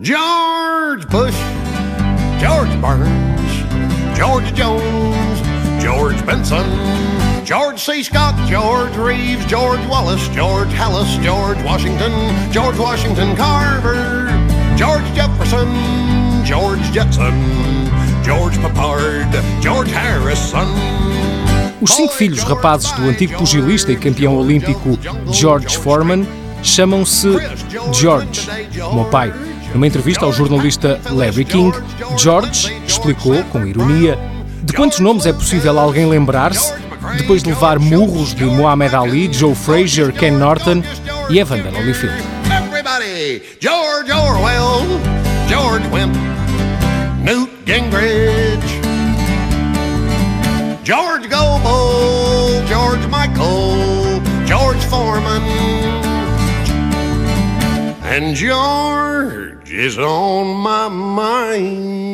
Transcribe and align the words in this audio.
George 0.00 1.08
Bush, 1.08 1.34
George 2.40 2.80
Burns, 2.80 3.52
George 4.16 4.54
Jones, 4.54 5.82
George 5.82 6.24
Benson, 6.24 7.44
George 7.44 7.80
C. 7.80 8.04
Scott, 8.04 8.36
George 8.48 8.96
Reeves, 8.96 9.44
George 9.46 9.84
Wallace, 9.88 10.28
George 10.28 10.68
Halas, 10.74 11.20
George 11.24 11.60
Washington, 11.64 12.12
George 12.52 12.78
Washington 12.78 13.34
Carver, 13.34 14.28
George 14.76 15.12
Jefferson, 15.14 15.66
George 16.44 16.82
Jetson, 16.92 17.34
George 18.22 18.56
Peppard, 18.58 19.60
George 19.60 19.90
Harrison. 19.90 20.91
Os 21.82 21.94
cinco 21.96 22.14
filhos 22.14 22.44
rapazes 22.44 22.92
do 22.92 23.08
antigo 23.08 23.36
pugilista 23.36 23.90
e 23.90 23.96
campeão 23.96 24.36
olímpico 24.36 24.96
George 25.32 25.76
Foreman 25.76 26.24
chamam-se 26.62 27.28
George, 27.92 28.48
o 28.80 29.04
pai. 29.06 29.34
Numa 29.74 29.88
entrevista 29.88 30.24
ao 30.24 30.32
jornalista 30.32 31.00
Larry 31.10 31.44
King, 31.44 31.76
George 32.16 32.72
explicou, 32.86 33.42
com 33.50 33.66
ironia, 33.66 34.16
de 34.62 34.72
quantos 34.72 35.00
nomes 35.00 35.26
é 35.26 35.32
possível 35.32 35.76
alguém 35.76 36.06
lembrar-se 36.06 36.72
depois 37.18 37.42
de 37.42 37.48
levar 37.48 37.80
murros 37.80 38.32
de 38.32 38.44
Muhammad 38.44 38.94
Ali, 38.94 39.32
Joe 39.32 39.56
Frazier, 39.56 40.12
Ken 40.12 40.30
Norton 40.30 40.84
e 41.28 41.40
Evander 41.40 41.74
Holyfield. 41.74 42.22
George 43.58 44.12
Orwell, 44.12 44.86
George 45.48 45.88
Wimp, 45.88 46.14
Newt 47.24 47.50
Gingrich, 47.66 48.71
George 50.84 51.30
Gobel, 51.30 52.66
George 52.66 53.06
Michael, 53.06 54.20
George 54.44 54.82
Foreman, 54.86 55.42
and 58.02 58.34
George 58.34 59.70
is 59.70 59.96
on 59.96 60.56
my 60.56 60.88
mind. 60.88 62.11